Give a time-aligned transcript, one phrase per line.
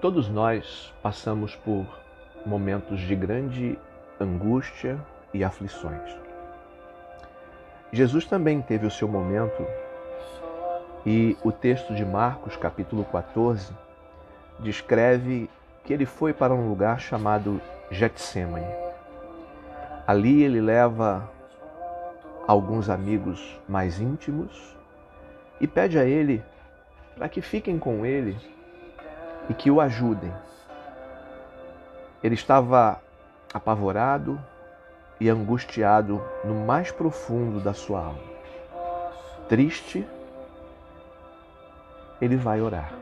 [0.00, 1.84] Todos nós passamos por
[2.46, 3.76] momentos de grande
[4.20, 4.96] angústia
[5.34, 6.16] e aflições.
[7.92, 9.66] Jesus também teve o seu momento
[11.04, 13.72] e o texto de Marcos, capítulo 14,
[14.60, 15.50] descreve
[15.82, 17.60] que ele foi para um lugar chamado
[17.90, 18.72] Getsemane.
[20.06, 21.28] Ali ele leva
[22.46, 24.76] alguns amigos mais íntimos
[25.60, 26.40] e pede a ele
[27.16, 28.36] para que fiquem com ele
[29.48, 30.32] e que o ajudem.
[32.22, 33.00] Ele estava
[33.52, 34.40] apavorado
[35.20, 38.28] e angustiado no mais profundo da sua alma.
[39.48, 40.06] Triste,
[42.20, 42.92] ele vai orar.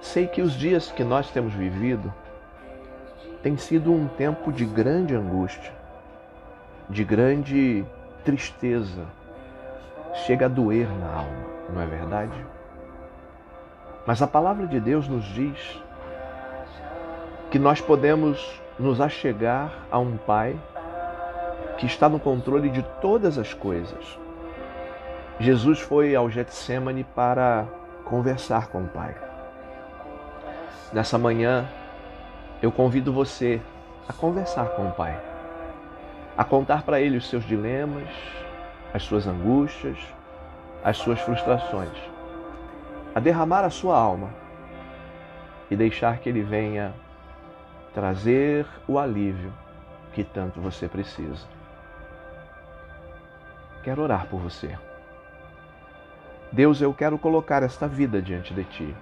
[0.00, 2.12] Sei que os dias que nós temos vivido
[3.42, 5.72] têm sido um tempo de grande angústia,
[6.88, 7.84] de grande
[8.24, 9.04] tristeza.
[10.14, 12.46] Chega a doer na alma, não é verdade?
[14.06, 15.82] Mas a palavra de Deus nos diz
[17.50, 20.56] que nós podemos nos achegar a um Pai
[21.76, 24.18] que está no controle de todas as coisas.
[25.40, 27.66] Jesus foi ao Getsemane para
[28.04, 29.14] conversar com o Pai.
[30.92, 31.66] Nessa manhã,
[32.62, 33.60] eu convido você
[34.08, 35.20] a conversar com o Pai,
[36.38, 38.08] a contar para Ele os seus dilemas,
[38.94, 39.98] as suas angústias,
[40.84, 42.15] as suas frustrações
[43.16, 44.28] a derramar a sua alma
[45.70, 46.92] e deixar que Ele venha
[47.94, 49.50] trazer o alívio
[50.12, 51.46] que tanto você precisa.
[53.82, 54.78] Quero orar por você.
[56.52, 58.94] Deus, eu quero colocar esta vida diante de Ti.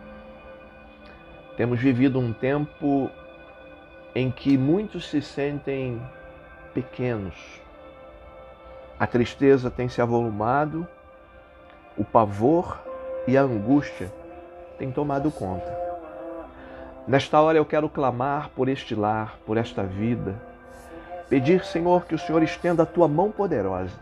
[1.57, 3.11] Temos vivido um tempo
[4.15, 6.01] em que muitos se sentem
[6.73, 7.35] pequenos.
[8.97, 10.87] A tristeza tem se avolumado,
[11.97, 12.84] o pavor
[13.27, 14.13] e a angústia
[14.79, 15.85] têm tomado conta.
[17.07, 20.35] Nesta hora eu quero clamar por este lar, por esta vida,
[21.29, 23.99] pedir, Senhor, que o Senhor estenda a tua mão poderosa.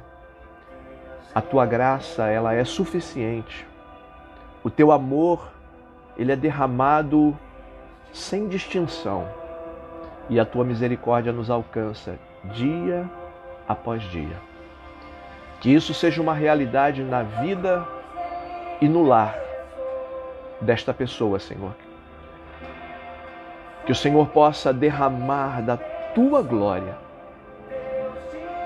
[1.35, 3.67] A tua graça, ela é suficiente.
[4.63, 5.51] O teu amor,
[6.17, 7.37] ele é derramado
[8.13, 9.27] sem distinção.
[10.29, 12.17] E a tua misericórdia nos alcança
[12.55, 13.09] dia
[13.67, 14.37] após dia.
[15.61, 17.87] Que isso seja uma realidade na vida
[18.83, 19.39] e no lar
[20.61, 21.73] desta pessoa, Senhor.
[23.87, 26.97] Que o Senhor possa derramar da tua glória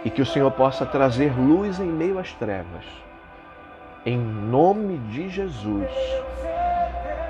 [0.06, 2.84] e que o Senhor possa trazer luz em meio às trevas.
[4.06, 5.90] Em nome de Jesus,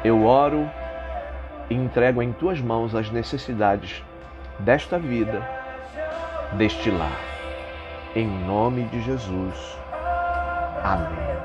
[0.04, 0.70] eu oro
[1.68, 4.04] e entrego em tuas mãos as necessidades
[4.60, 5.42] desta vida,
[6.52, 7.18] deste lar.
[8.14, 9.76] Em nome de Jesus.
[10.84, 11.35] Amém.